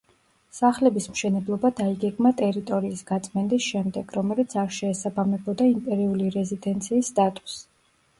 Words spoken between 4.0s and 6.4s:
რომელიც არ შეესაბამებოდა იმპერიული